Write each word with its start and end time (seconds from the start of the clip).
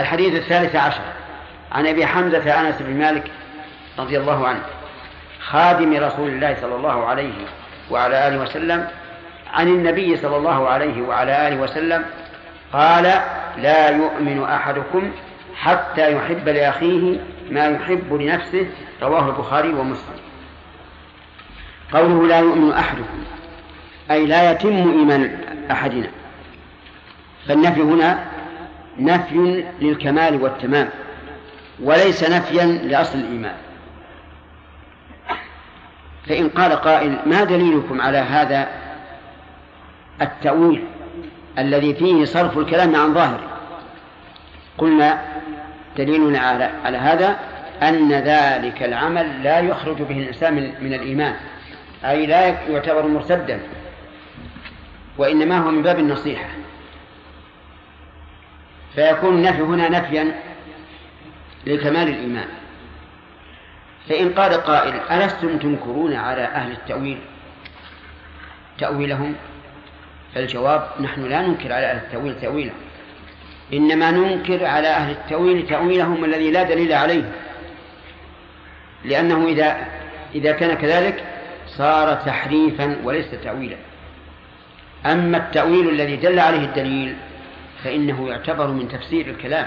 الحديث 0.00 0.34
الثالث 0.34 0.76
عشر. 0.76 1.02
عن 1.72 1.86
أبي 1.86 2.06
حمزة 2.06 2.60
أنس 2.60 2.82
بن 2.82 2.98
مالك 2.98 3.30
رضي 3.98 4.18
الله 4.18 4.48
عنه 4.48 4.62
خادم 5.40 5.96
رسول 5.96 6.28
الله 6.28 6.56
صلى 6.60 6.74
الله 6.74 7.06
عليه 7.06 7.32
وعلى 7.90 8.28
آله 8.28 8.42
وسلم 8.42 8.88
عن 9.52 9.68
النبي 9.68 10.16
صلى 10.16 10.36
الله 10.36 10.68
عليه 10.68 11.02
وعلى 11.02 11.48
آله 11.48 11.60
وسلم 11.60 12.04
قال 12.72 13.22
لا 13.56 13.90
يؤمن 13.90 14.44
أحدكم 14.44 15.10
حتى 15.56 16.12
يحب 16.12 16.48
لأخيه 16.48 17.18
ما 17.50 17.66
يحب 17.66 18.14
لنفسه. 18.14 18.66
رواه 19.02 19.26
البخاري 19.26 19.68
ومسلم. 19.68 20.20
قوله 21.92 22.26
لا 22.26 22.38
يؤمن 22.38 22.72
أحدكم 22.72 23.24
أي 24.10 24.26
لا 24.26 24.52
يتم 24.52 24.68
إيمان 24.68 25.38
أحدنا. 25.70 26.10
فالنفي 27.48 27.82
هنا 27.82 28.24
نفي 29.00 29.64
للكمال 29.80 30.42
والتمام 30.42 30.88
وليس 31.82 32.30
نفيا 32.30 32.64
لأصل 32.64 33.18
الإيمان. 33.18 33.54
فإن 36.26 36.48
قال 36.48 36.72
قائل 36.72 37.18
ما 37.26 37.44
دليلكم 37.44 38.00
على 38.00 38.18
هذا 38.18 38.68
التأويل 40.22 40.84
الذي 41.58 41.94
فيه 41.94 42.24
صرف 42.24 42.58
الكلام 42.58 42.96
عن 42.96 43.14
ظاهره 43.14 43.50
قلنا 44.78 45.20
دليلنا 45.96 46.38
على, 46.38 46.70
على 46.84 46.98
هذا 46.98 47.36
أن 47.82 48.12
ذلك 48.12 48.82
العمل 48.82 49.42
لا 49.42 49.60
يخرج 49.60 50.02
به 50.02 50.18
الإنسان 50.18 50.54
من 50.80 50.94
الإيمان 50.94 51.34
أي 52.04 52.26
لا 52.26 52.46
يعتبر 52.68 53.06
مرتدا 53.06 53.60
وإنما 55.18 55.58
هو 55.58 55.70
من 55.70 55.82
باب 55.82 55.98
النصيحة. 55.98 56.48
فيكون 58.94 59.34
النفي 59.34 59.62
هنا 59.62 59.88
نفيا 59.88 60.34
لكمال 61.66 62.08
الإيمان. 62.08 62.48
فإن 64.08 64.32
قال 64.32 64.54
قائل 64.54 64.94
ألستم 64.94 65.58
تنكرون 65.58 66.14
على 66.14 66.42
أهل 66.42 66.72
التأويل؟ 66.72 67.18
تأويلهم؟ 68.78 69.34
فالجواب 70.34 70.88
نحن 71.00 71.24
لا 71.24 71.42
ننكر 71.42 71.72
على 71.72 71.86
أهل 71.86 71.96
التأويل 71.96 72.40
تأويلهم 72.40 72.76
إنما 73.72 74.10
ننكر 74.10 74.66
على 74.66 74.88
أهل 74.88 75.10
التأويل 75.10 75.66
تأويلهم 75.66 76.24
الذي 76.24 76.50
لا 76.50 76.62
دليل 76.62 76.92
عليه. 76.92 77.32
لأنه 79.04 79.48
إذا 79.48 79.86
إذا 80.34 80.52
كان 80.52 80.76
كذلك 80.76 81.24
صار 81.66 82.14
تحريفا 82.14 82.96
وليس 83.04 83.30
تأويلا. 83.44 83.76
أما 85.06 85.36
التأويل 85.36 85.88
الذي 85.88 86.16
دل 86.16 86.38
عليه 86.38 86.64
الدليل 86.64 87.16
فإنه 87.84 88.28
يعتبر 88.28 88.66
من 88.66 88.88
تفسير 88.88 89.26
الكلام. 89.26 89.66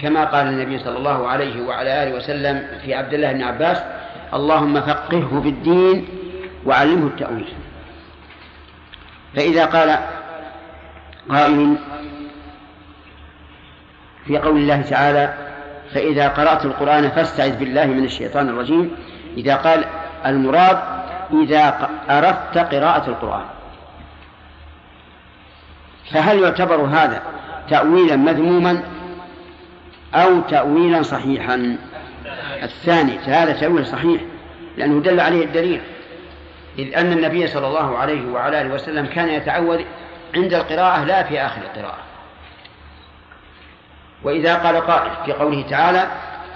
كما 0.00 0.24
قال 0.24 0.46
النبي 0.46 0.78
صلى 0.78 0.98
الله 0.98 1.28
عليه 1.28 1.62
وعلى 1.62 2.02
آله 2.02 2.16
وسلم 2.16 2.66
في 2.84 2.94
عبد 2.94 3.14
الله 3.14 3.32
بن 3.32 3.42
عباس 3.42 3.82
اللهم 4.34 4.80
فقهه 4.80 5.40
في 5.42 5.48
الدين 5.48 6.08
وعلمه 6.66 7.06
التأويل. 7.06 7.52
فإذا 9.36 9.64
قال 9.64 9.98
قائل 11.30 11.76
في 14.26 14.38
قول 14.38 14.56
الله 14.56 14.82
تعالى 14.82 15.34
فإذا 15.94 16.28
قرأت 16.28 16.64
القرآن 16.64 17.10
فاستعذ 17.10 17.58
بالله 17.58 17.86
من 17.86 18.04
الشيطان 18.04 18.48
الرجيم. 18.48 18.96
إذا 19.36 19.56
قال 19.56 19.84
المراد 20.26 20.78
إذا 21.32 21.88
أردت 22.10 22.58
قراءة 22.74 23.08
القرآن. 23.08 23.44
فهل 26.10 26.42
يعتبر 26.42 26.76
هذا 26.76 27.22
تأويلا 27.70 28.16
مذموما 28.16 28.82
أو 30.14 30.40
تأويلا 30.40 31.02
صحيحا؟ 31.02 31.76
الثاني 32.62 33.18
هذا 33.18 33.52
تأويل 33.52 33.86
صحيح 33.86 34.20
لأنه 34.76 35.00
دل 35.00 35.20
عليه 35.20 35.44
الدليل 35.44 35.80
إذ 36.78 36.94
أن 36.94 37.12
النبي 37.12 37.46
صلى 37.46 37.66
الله 37.66 37.98
عليه 37.98 38.32
وعلى 38.32 38.60
آله 38.60 38.74
وسلم 38.74 39.06
كان 39.06 39.28
يتعوذ 39.28 39.80
عند 40.34 40.54
القراءة 40.54 41.04
لا 41.04 41.22
في 41.22 41.40
آخر 41.40 41.62
القراءة. 41.62 41.98
وإذا 44.22 44.54
قال 44.54 44.76
قائل 44.76 45.10
في 45.24 45.32
قوله 45.32 45.64
تعالى 45.70 46.06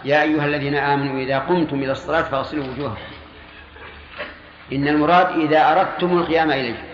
يا 0.04 0.22
أيها 0.22 0.46
الذين 0.46 0.74
آمنوا 0.74 1.20
إذا 1.20 1.38
قمتم 1.38 1.82
إلى 1.82 1.92
الصلاة 1.92 2.22
فاغسلوا 2.22 2.64
وجوهكم. 2.64 3.02
إن 4.72 4.88
المراد 4.88 5.38
إذا 5.38 5.72
أردتم 5.72 6.18
القيام 6.18 6.50
إليه. 6.50 6.84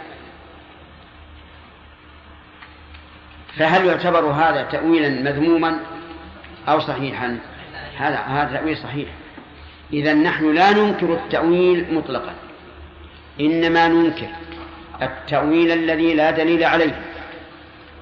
فهل 3.58 3.86
يعتبر 3.86 4.20
هذا 4.20 4.62
تأويلا 4.62 5.08
مذموما 5.08 5.80
أو 6.68 6.80
صحيحا؟ 6.80 7.38
هذا 7.96 8.16
هذا 8.16 8.56
تأويل 8.56 8.76
صحيح. 8.76 9.08
إذا 9.92 10.14
نحن 10.14 10.54
لا 10.54 10.70
ننكر 10.70 11.14
التأويل 11.14 11.94
مطلقا. 11.94 12.34
إنما 13.40 13.88
ننكر 13.88 14.28
التأويل 15.02 15.72
الذي 15.72 16.14
لا 16.14 16.30
دليل 16.30 16.64
عليه. 16.64 17.00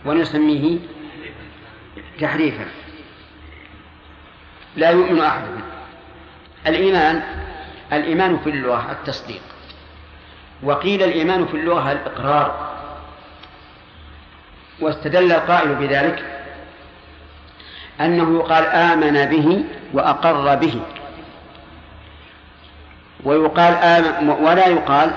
ونسميه 0.06 0.78
تحريفا. 2.20 2.66
لا 4.76 4.90
يؤمن 4.90 5.20
أحدهم 5.20 5.62
الإيمان 6.66 7.22
الإيمان 7.92 8.38
في 8.38 8.50
اللغة 8.50 8.92
التصديق. 8.92 9.42
وقيل 10.62 11.02
الإيمان 11.02 11.46
في 11.46 11.54
اللغة 11.54 11.92
الإقرار. 11.92 12.71
واستدل 14.82 15.32
القائل 15.32 15.74
بذلك 15.74 16.24
أنه 18.00 18.38
يقال 18.38 18.64
آمن 18.66 19.24
به 19.24 19.64
وأقر 19.92 20.54
به. 20.54 20.80
ويقال 23.24 23.74
آمن 23.74 24.28
ولا 24.28 24.66
يقال 24.66 25.12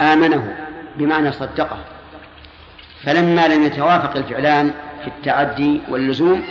آمنه 0.00 0.56
بمعنى 0.96 1.32
صدقه. 1.32 1.78
فلما 3.04 3.48
لم 3.48 3.62
يتوافق 3.64 4.16
الفعلان 4.16 4.74
في 5.02 5.08
التعدي 5.08 5.80
واللزوم 5.88 6.44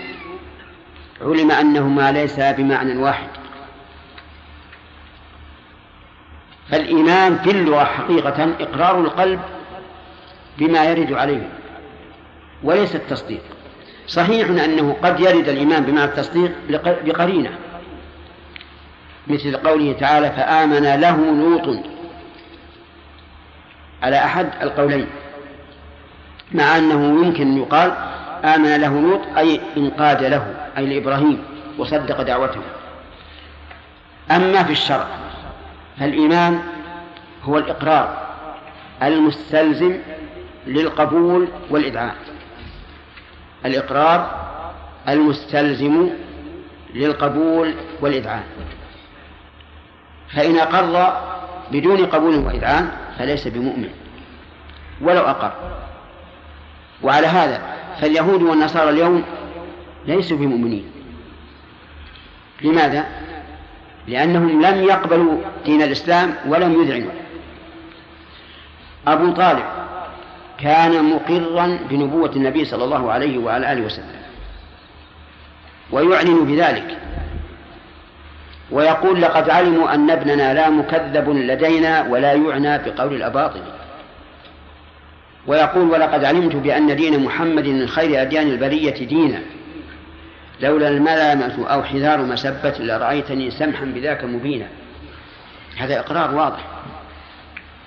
علم 1.22 1.52
أنهما 1.52 2.12
ليس 2.12 2.40
بمعنى 2.40 2.98
واحد. 2.98 3.30
فالإيمان 6.72 7.38
في 7.38 7.52
اللغة 7.52 7.84
حقيقة 7.84 8.50
إقرار 8.59 9.00
القلب 9.02 9.40
بما 10.59 10.86
يرد 10.86 11.14
عليه 11.14 11.50
وليس 12.64 12.96
التصديق. 12.96 13.42
صحيح 14.08 14.50
أنه 14.50 14.97
قد 15.03 15.20
يرد 15.20 15.50
الإيمان 15.50 15.84
بمعنى 15.84 16.09
التصديق 16.09 16.52
بقرينة 17.06 17.52
مثل 19.28 19.58
قوله 19.58 19.94
تعالى 19.94 20.31
فآمن 20.31 21.00
له 21.00 21.18
لوط 21.18 21.86
على 24.03 24.25
أحد 24.25 24.50
القولين 24.62 25.08
مع 26.52 26.78
أنه 26.78 27.25
يمكن 27.25 27.48
أن 27.48 27.58
يقال 27.58 27.92
آمن 28.46 28.75
له 28.81 29.02
لوط 29.02 29.22
أي 29.38 29.62
انقاد 29.78 30.24
له 30.24 30.56
أي 30.78 30.86
لإبراهيم 30.86 31.44
وصدق 31.78 32.22
دعوته. 32.22 32.62
أما 34.31 34.64
في 34.64 34.72
الشرع 34.72 35.08
فالإيمان 36.00 36.59
هو 37.44 37.58
الإقرار 37.58 38.28
المستلزم 39.03 39.98
للقبول 40.69 41.47
والإذعان 41.69 42.16
الإقرار 43.66 44.50
المستلزم 45.09 46.09
للقبول 46.94 47.74
والإذعان 48.02 48.44
فإن 50.30 50.56
أقر 50.56 51.18
بدون 51.72 52.06
قبول 52.06 52.35
وإذعان 52.35 52.91
فليس 53.18 53.47
بمؤمن 53.47 53.90
ولو 55.02 55.22
أقر. 55.22 55.52
وعلى 57.03 57.28
هذا 57.28 57.62
فاليهود 58.01 58.42
والنصارى 58.42 58.89
اليوم 58.89 59.24
ليسوا 60.06 60.38
بمؤمنين. 60.38 60.92
لماذا؟ 62.62 63.06
لأنهم 64.07 64.62
لم 64.62 64.83
يقبلوا 64.83 65.38
دين 65.65 65.81
الإسلام 65.81 66.36
ولم 66.48 66.81
يذعنوا. 66.81 67.12
أبو 69.07 69.31
طالب 69.31 69.63
كان 70.62 71.10
مقرا 71.10 71.80
بنبوة 71.90 72.32
النبي 72.36 72.66
صلى 72.66 72.84
الله 72.84 73.12
عليه 73.12 73.38
وعلى 73.38 73.72
آله 73.72 73.82
وسلم. 73.82 74.20
ويعلن 75.92 76.46
بذلك. 76.46 76.98
ويقول 78.72 79.22
لقد 79.22 79.50
علموا 79.50 79.94
أن 79.94 80.10
ابننا 80.10 80.54
لا 80.54 80.70
مكذب 80.70 81.30
لدينا 81.30 82.02
ولا 82.02 82.34
يعنى 82.34 82.78
بقول 82.78 83.14
الأباطل. 83.14 83.62
ويقول 85.48 85.90
ولقد 85.90 86.24
علمت 86.24 86.56
بأن 86.56 86.96
دين 86.96 87.24
محمد 87.24 87.68
من 87.68 87.88
خير 87.88 88.22
أديان 88.22 88.48
البرية 88.48 89.08
دينا. 89.08 89.42
لولا 90.62 90.88
الملامة 90.88 91.68
أو 91.68 91.84
حذار 91.84 92.22
مسبة 92.22 92.74
لرأيتني 92.80 93.52
سمحا 93.52 93.86
بذاك 93.86 94.24
مبينا. 94.24 94.68
هذا 95.78 96.00
إقرار 96.00 96.36
واضح. 96.36 96.66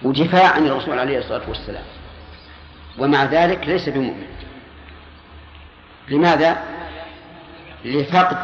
ودفاع 0.03 0.49
عن 0.49 0.67
الرسول 0.67 0.99
عليه 0.99 1.19
الصلاة 1.19 1.43
والسلام. 1.49 1.85
ومع 2.99 3.25
ذلك 3.25 3.69
ليس 3.69 3.89
بمؤمن. 3.89 4.27
لماذا؟ 6.09 6.57
لفقد 7.85 8.37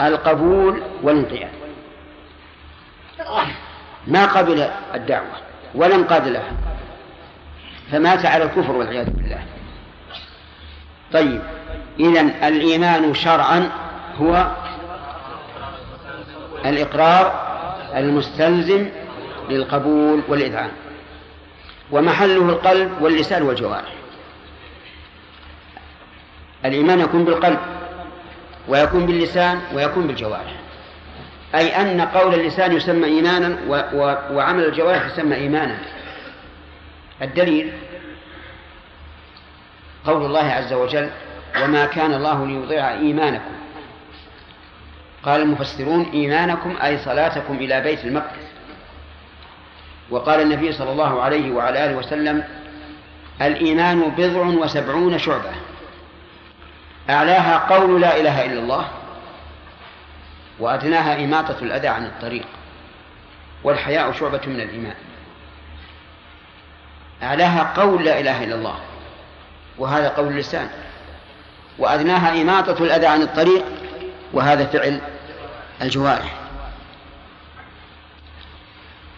القبول 0.00 0.82
والانقياد. 1.02 1.50
ما 4.06 4.26
قبل 4.26 4.70
الدعوة 4.94 5.36
ولا 5.74 5.94
انقاد 5.94 6.28
لها 6.28 6.52
فمات 7.92 8.26
على 8.26 8.44
الكفر 8.44 8.72
والعياذ 8.72 9.10
بالله. 9.10 9.42
طيب 11.12 11.42
إذا 12.00 12.20
الإيمان 12.48 13.14
شرعا 13.14 13.70
هو 14.20 14.46
الإقرار 16.64 17.42
المستلزم 17.94 18.88
للقبول 19.48 20.22
والإذعان. 20.28 20.70
ومحله 21.92 22.48
القلب 22.48 22.92
واللسان 23.00 23.42
والجوارح. 23.42 23.92
الإيمان 26.64 27.00
يكون 27.00 27.24
بالقلب 27.24 27.58
ويكون 28.68 29.06
باللسان 29.06 29.60
ويكون 29.74 30.06
بالجوارح. 30.06 30.54
أي 31.54 31.76
أن 31.80 32.00
قول 32.00 32.34
اللسان 32.34 32.72
يسمى 32.72 33.06
إيمانا 33.06 33.58
وعمل 34.32 34.64
الجوارح 34.64 35.06
يسمى 35.06 35.34
إيمانا. 35.34 35.78
الدليل 37.22 37.72
قول 40.04 40.24
الله 40.24 40.44
عز 40.44 40.72
وجل 40.72 41.10
وما 41.62 41.86
كان 41.86 42.14
الله 42.14 42.46
ليضيع 42.46 42.92
إيمانكم 42.92 43.54
قال 45.22 45.42
المفسرون 45.42 46.10
إيمانكم 46.12 46.76
أي 46.82 46.98
صلاتكم 46.98 47.54
إلى 47.54 47.80
بيت 47.80 48.04
المقدس 48.04 48.41
وقال 50.10 50.40
النبي 50.40 50.72
صلى 50.72 50.92
الله 50.92 51.22
عليه 51.22 51.52
وعلى 51.52 51.84
آله 51.84 51.96
وسلم 51.96 52.44
الإيمان 53.42 54.00
بضع 54.16 54.40
وسبعون 54.40 55.18
شعبة. 55.18 55.52
أعلاها 57.10 57.58
قول 57.58 58.00
لا 58.00 58.20
إله 58.20 58.44
إلا 58.44 58.60
الله 58.60 58.88
وأدناها 60.58 61.24
إماطة 61.24 61.56
الأذى 61.62 61.88
عن 61.88 62.04
الطريق 62.04 62.46
والحياء 63.64 64.12
شعبة 64.12 64.40
من 64.46 64.60
الإيمان. 64.60 64.94
أعلاها 67.22 67.72
قول 67.76 68.04
لا 68.04 68.20
إله 68.20 68.44
إلا 68.44 68.54
الله 68.54 68.76
وهذا 69.78 70.08
قول 70.08 70.28
اللسان. 70.28 70.68
وأدناها 71.78 72.42
إماطة 72.42 72.84
الأذى 72.84 73.06
عن 73.06 73.22
الطريق 73.22 73.64
وهذا 74.32 74.66
فعل 74.66 75.00
الجوارح. 75.82 76.41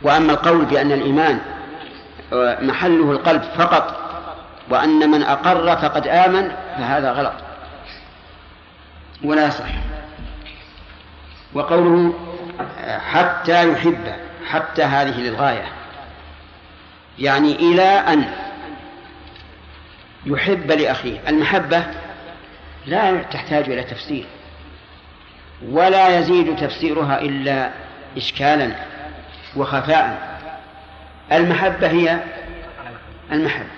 وأما 0.04 0.32
القول 0.32 0.64
بأن 0.64 0.92
الإيمان 0.92 1.40
آه، 2.32 2.60
محله 2.60 3.10
القلب 3.10 3.42
فقط 3.42 4.00
وأن 4.70 5.10
من 5.10 5.22
أقر 5.22 5.76
فقد 5.76 6.08
آمن 6.08 6.52
فهذا 6.78 7.12
غلط. 7.12 7.32
ولا 9.24 9.50
صح 9.50 9.68
وقوله 11.54 12.14
آه، 12.80 12.98
حتى 12.98 13.72
يحب 13.72 14.14
حتى 14.50 14.82
هذه 14.82 15.20
للغاية. 15.20 15.64
يعني 17.18 17.56
إلى 17.56 17.82
أن 17.82 18.24
يحب 20.26 20.72
لأخيه. 20.72 21.18
المحبة 21.28 21.84
لا 22.86 23.22
تحتاج 23.22 23.70
إلى 23.70 23.82
تفسير 23.82 24.26
ولا 25.68 26.18
يزيد 26.18 26.56
تفسيرها 26.56 27.20
إلا 27.20 27.70
إشكالا. 28.16 28.93
وخفاء. 29.56 30.34
المحبة 31.32 31.90
هي 31.90 32.20
المحبة. 33.32 33.68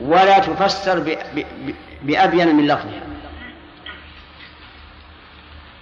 ولا 0.00 0.38
تفسر 0.38 1.18
بأبين 2.02 2.56
من 2.56 2.66
لفظها 2.66 3.02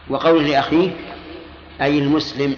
وقول 0.09 0.49
لأخيه 0.49 0.91
أي 1.81 1.99
المسلم 1.99 2.57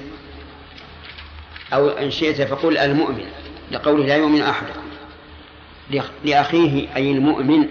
أو 1.73 1.89
إن 1.89 2.11
شئت 2.11 2.43
فقل 2.43 2.79
المؤمن. 2.79 3.27
لقوله 3.71 4.07
لا 4.07 4.17
يؤمن 4.17 4.43
أحدكم. 4.43 4.87
لأخيه 6.25 6.97
أي 6.97 7.13
المؤمن 7.13 7.69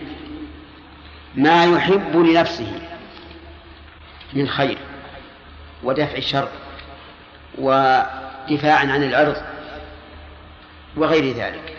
ما 1.35 1.65
يحب 1.65 2.15
لنفسه 2.15 2.79
من 4.33 4.47
خير 4.47 4.77
ودفع 5.83 6.17
الشر 6.17 6.49
ودفاع 8.49 8.75
عن 8.75 9.03
العرض 9.03 9.35
وغير 10.97 11.35
ذلك. 11.35 11.77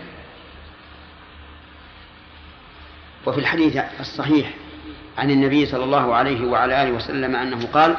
وفي 3.26 3.38
الحديث 3.38 3.78
الصحيح 4.00 4.50
عن 5.18 5.30
النبي 5.30 5.66
صلى 5.66 5.84
الله 5.84 6.14
عليه 6.14 6.46
وعلى 6.46 6.82
آله 6.82 6.90
وسلم 6.90 7.36
أنه 7.36 7.66
قال 7.72 7.96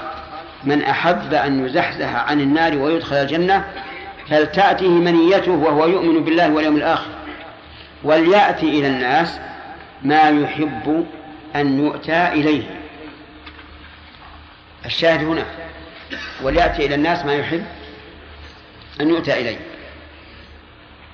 من 0.64 0.84
أحب 0.84 1.34
أن 1.34 1.66
يزحزح 1.66 2.16
عن 2.16 2.42
النار 2.42 2.78
ويدخل 2.78 3.16
الجنة 3.16 3.66
فلتأته 4.30 4.90
منيته 4.90 5.52
وهو 5.52 5.86
يؤمن 5.86 6.24
بالله 6.24 6.52
واليوم 6.52 6.76
الآخر. 6.76 7.10
وليأتي 8.04 8.80
إلى 8.80 8.88
الناس 8.88 9.40
ما 10.04 10.30
يحب 10.30 11.06
أن 11.56 11.86
يؤتى 11.86 12.28
إليه. 12.28 12.64
الشاهد 14.86 15.24
هنا. 15.24 15.46
وليأتي 16.42 16.86
إلى 16.86 16.96
الناس 16.96 17.26
ما 17.26 17.34
يحب 17.34 17.64
أن 19.02 19.10
يؤتى 19.10 19.34
إليه. 19.34 19.60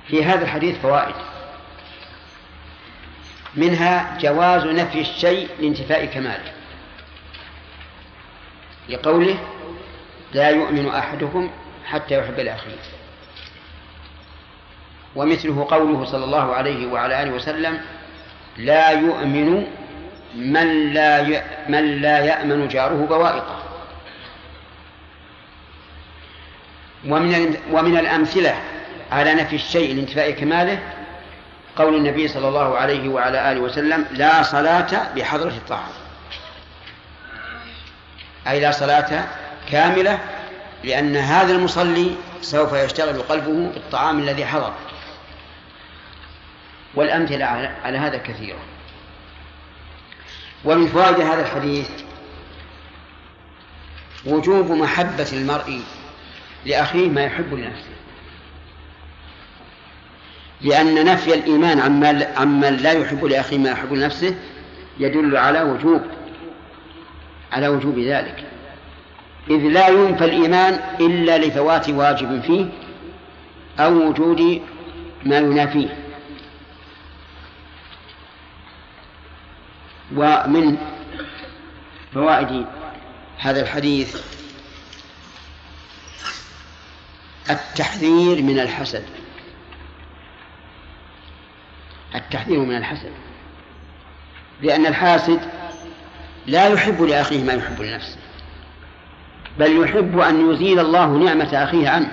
في 0.08 0.24
هذا 0.24 0.44
الحديث 0.44 0.80
فوائد. 0.80 1.16
منها 3.56 4.18
جواز 4.22 4.66
نفي 4.66 5.02
الشيء 5.02 5.50
لانتفاء 5.60 6.06
كماله. 6.06 6.52
لقوله 8.90 9.38
لا 10.34 10.50
يؤمن 10.50 10.88
أحدكم 10.90 11.50
حتى 11.86 12.20
يحب 12.20 12.40
لأخيه 12.40 12.78
ومثله 15.16 15.68
قوله 15.70 16.06
صلى 16.06 16.26
الله 16.26 16.56
عليه 16.56 16.88
وعلى 16.88 17.24
آله 17.24 17.32
وسلم 17.32 17.82
لا 18.58 18.90
يؤمن 18.92 19.68
من 20.36 20.94
لا 20.94 21.44
من 21.70 22.02
لا 22.02 22.20
يأمن 22.20 22.68
جاره 22.68 23.06
بوائقه. 23.10 23.63
ومن 27.08 27.58
ومن 27.72 27.98
الأمثلة 27.98 28.56
على 29.12 29.34
نفي 29.34 29.56
الشيء 29.56 29.96
لانتفاء 29.96 30.32
كماله 30.32 30.80
قول 31.76 31.96
النبي 31.96 32.28
صلى 32.28 32.48
الله 32.48 32.78
عليه 32.78 33.10
وعلى 33.10 33.52
آله 33.52 33.60
وسلم 33.60 34.06
لا 34.12 34.44
صلاة 34.44 35.14
بحضرة 35.16 35.50
الطعام 35.50 35.92
أي 38.48 38.60
لا 38.60 38.72
صلاة 38.72 39.26
كاملة 39.72 40.20
لأن 40.84 41.16
هذا 41.16 41.52
المصلي 41.52 42.16
سوف 42.42 42.74
يشتغل 42.74 43.22
قلبه 43.22 43.70
بالطعام 43.74 44.20
الذي 44.20 44.46
حضر. 44.46 44.74
والأمثلة 46.96 47.46
على 47.84 47.98
هذا 47.98 48.18
كثيرة. 48.18 48.60
ومن 50.66 50.88
فوائد 50.88 51.20
هذا 51.20 51.42
الحديث 51.42 51.90
وجوب 54.26 54.72
محبة 54.72 55.28
المرء 55.34 55.82
لأخيه 56.66 57.10
ما 57.10 57.22
يحب 57.22 57.54
لنفسه. 57.54 57.94
لأن 60.62 61.06
نفي 61.06 61.34
الإيمان 61.34 61.80
عمن 62.38 62.78
لا 62.78 62.92
يحب 62.92 63.26
لأخيه 63.26 63.58
ما 63.58 63.70
يحب 63.70 63.94
لنفسه 63.94 64.36
يدل 65.00 65.38
على 65.38 65.62
وجوب 65.62 66.02
على 67.52 67.68
وجوب 67.68 68.00
ذلك. 68.00 68.44
إذ 69.50 69.58
لا 69.58 69.88
ينفى 69.88 70.26
الإيمان 70.26 70.80
إلا 71.00 71.38
لفوات 71.38 71.90
واجب 71.90 72.42
فيه 72.42 72.66
أو 73.80 73.94
وجود 73.94 74.62
ما 75.26 75.38
ينافيه. 75.38 75.98
ومن 80.16 80.78
فوائد 82.14 82.66
هذا 83.38 83.62
الحديث 83.62 84.22
التحذير 87.50 88.42
من 88.42 88.60
الحسد. 88.60 89.04
التحذير 92.16 92.60
من 92.60 92.78
الحسد. 92.78 93.12
لأن 94.62 94.86
الحاسد 94.86 95.40
لا 96.48 96.68
يحب 96.68 97.02
لأخيه 97.02 97.44
ما 97.44 97.54
يحب 97.54 97.82
لنفسه 97.82 98.18
بل 99.60 99.84
يحب 99.84 100.20
أن 100.20 100.52
يزيل 100.52 100.80
الله 100.80 101.06
نعمة 101.06 101.64
أخيه 101.64 101.90
عنه. 101.90 102.12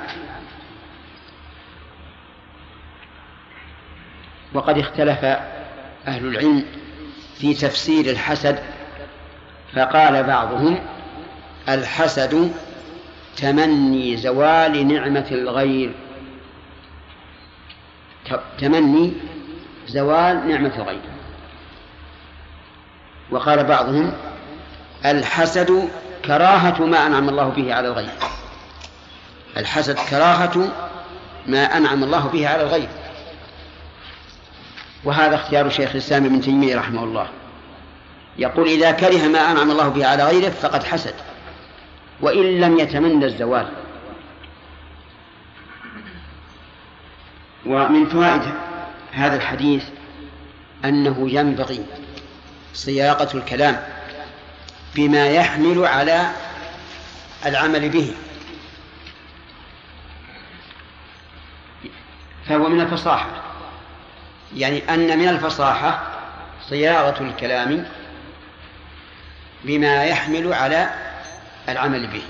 وقد 4.54 4.78
اختلف 4.78 5.25
أهل 6.06 6.26
العلم 6.26 6.64
في 7.38 7.54
تفسير 7.54 8.10
الحسد 8.10 8.58
فقال 9.75 10.22
بعضهم 10.22 10.78
الحسد 11.68 12.52
تمني 13.37 14.16
زوال 14.16 14.88
نعمة 14.88 15.26
الغير. 15.30 15.92
تمني 18.58 19.12
زوال 19.88 20.49
نعمة 20.49 20.72
الغير. 20.76 21.00
وقال 23.30 23.64
بعضهم 23.64 24.12
الحسد 25.04 25.88
كراهة 26.25 26.84
ما 26.84 27.06
أنعم 27.06 27.28
الله 27.28 27.49
به 27.49 27.75
على 27.75 27.88
الغير. 27.88 28.10
الحسد 29.56 29.99
كراهة 30.10 30.72
ما 31.46 31.76
أنعم 31.76 32.04
الله 32.04 32.28
به 32.28 32.49
على 32.49 32.62
الغير. 32.62 32.88
وهذا 35.04 35.34
اختيار 35.34 35.70
شيخ 35.70 35.90
الإسلام 35.90 36.25
ابن 36.25 36.40
تيمية 36.40 36.76
رحمه 36.76 37.04
الله. 37.04 37.28
يقول 38.38 38.68
إذا 38.68 38.90
كره 38.92 39.28
ما 39.28 39.50
أنعم 39.50 39.70
الله 39.70 39.88
به 39.88 40.06
على 40.06 40.25
غيره 40.25 40.50
فقد 40.50 40.84
حسد. 40.84 41.14
وإن 42.22 42.60
لم 42.60 42.78
يتمنى 42.78 43.24
الزوال. 43.24 43.68
ومن 47.66 48.08
فوائد 48.08 48.42
هذا 49.12 49.36
الحديث 49.36 49.84
أنه 50.84 51.30
ينبغي 51.30 51.84
صياغة 52.74 53.36
الكلام 53.36 53.82
بما 54.94 55.26
يحمل 55.26 55.84
على 55.86 56.30
العمل 57.46 57.88
به. 57.88 58.14
فهو 62.48 62.68
من 62.68 62.80
الفصاحة. 62.80 63.50
يعني 64.56 64.94
أن 64.94 65.18
من 65.18 65.28
الفصاحة 65.28 66.02
صياغة 66.68 67.22
الكلام 67.22 67.86
بما 69.64 70.04
يحمل 70.04 70.52
على 70.52 70.90
العمل 71.69 72.07
به. 72.07 72.23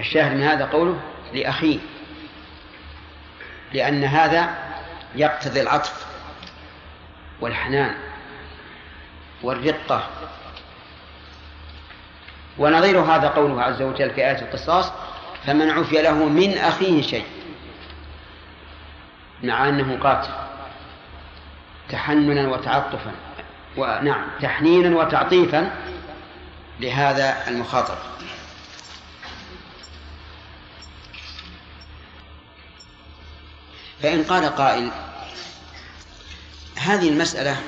الشاهد 0.00 0.36
من 0.36 0.42
هذا 0.42 0.64
قوله 0.64 1.00
لأخيه 1.34 1.78
لأن 3.72 4.04
هذا 4.04 4.54
يقتضي 5.14 5.60
العطف 5.60 6.06
والحنان 7.40 7.94
والرقة. 9.42 10.08
ونظير 12.58 13.00
هذا 13.00 13.28
قوله 13.28 13.62
عز 13.62 13.82
وجل 13.82 14.10
في 14.10 14.20
آية 14.20 14.42
القصاص 14.42 14.92
فمن 15.46 15.70
عفي 15.70 16.02
له 16.02 16.14
من 16.14 16.58
أخيه 16.58 17.02
شيء 17.02 17.24
مع 19.42 19.68
أنه 19.68 19.98
قاتل 20.02 20.30
تحننا 21.88 22.48
وتعطفا 22.48 23.12
ونعم 23.76 24.24
تحنينا 24.42 24.96
وتعطيفا 24.96 25.70
لهذا 26.80 27.48
المخاطب 27.48 27.98
فإن 34.02 34.24
قال 34.24 34.56
قائل 34.56 34.90
هذه 36.76 37.08
المسألة 37.08 37.62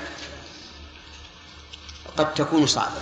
قد 2.16 2.34
تكون 2.34 2.66
صعبة. 2.66 3.00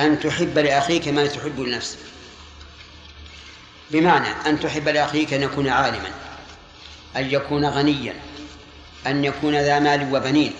أن 0.00 0.20
تحب 0.20 0.58
لأخيك 0.58 1.08
ما 1.08 1.26
تحب 1.26 1.60
لنفسك. 1.60 1.98
بمعنى 3.90 4.28
أن 4.46 4.60
تحب 4.60 4.88
لأخيك 4.88 5.32
أن 5.32 5.42
يكون 5.42 5.68
عالما 5.68 6.10
أن 7.16 7.30
يكون 7.30 7.64
غنيا 7.64 8.14
أن 9.06 9.24
يكون 9.24 9.54
ذا 9.54 9.78
مال 9.78 10.14
وبنين 10.14 10.52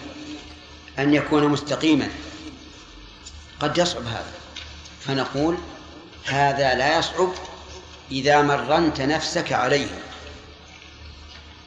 أن 0.99 1.15
يكون 1.15 1.49
مستقيما. 1.49 2.09
قد 3.65 3.79
يصعب 3.79 4.07
هذا. 4.07 4.33
فنقول 5.01 5.59
هذا 6.25 6.75
لا 6.75 6.99
يصعب 6.99 7.33
إذا 8.11 8.43
مرنت 8.43 9.01
نفسك 9.01 9.53
عليه. 9.53 9.89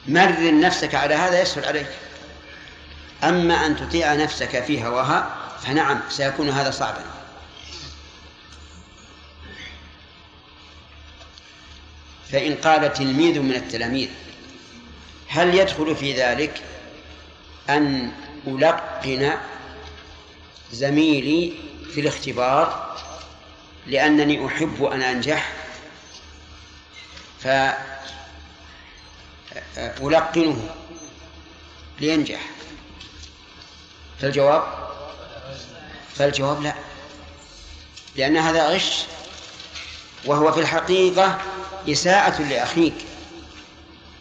مرن 0.06 0.60
نفسك 0.60 0.94
على 0.94 1.14
هذا 1.14 1.42
يسهل 1.42 1.64
عليك. 1.64 1.88
أما 3.24 3.66
أن 3.66 3.76
تطيع 3.76 4.14
نفسك 4.14 4.64
في 4.64 4.84
هواها 4.84 5.36
فنعم 5.62 6.00
سيكون 6.08 6.50
هذا 6.50 6.70
صعبا. 6.70 7.04
فإن 12.32 12.54
قال 12.54 12.92
تلميذ 12.92 13.40
من 13.40 13.54
التلاميذ 13.54 14.08
هل 15.28 15.54
يدخل 15.54 15.96
في 15.96 16.12
ذلك 16.12 16.62
أن 17.70 18.12
ألقن 18.46 19.32
زميلي 20.72 21.67
في 21.94 22.00
الاختبار 22.00 22.96
لأنني 23.86 24.46
أحب 24.46 24.84
أن 24.84 25.02
أنجح 25.02 25.52
فألقنه 29.76 30.70
لينجح. 32.00 32.40
فالجواب؟ 34.20 34.62
فالجواب 36.14 36.62
لا 36.62 36.74
لأن 38.16 38.36
هذا 38.36 38.68
غش 38.68 39.02
وهو 40.24 40.52
في 40.52 40.60
الحقيقة 40.60 41.38
إساءة 41.88 42.42
لأخيك 42.42 42.94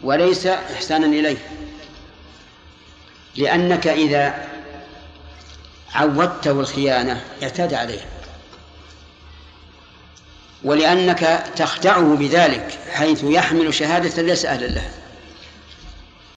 وليس 0.03 0.47
إحسانا 0.47 1.05
إليه 1.05 1.38
لأنك 3.36 3.88
إذا 3.88 4.47
عودته 5.96 6.51
الخيانة 6.51 7.22
اعتاد 7.44 7.74
عليه 7.74 8.00
ولأنك 10.63 11.44
تخدعه 11.56 12.15
بذلك 12.15 12.79
حيث 12.94 13.24
يحمل 13.24 13.74
شهادة 13.74 14.22
ليس 14.22 14.46
أهلا 14.46 14.65
لها. 14.67 14.91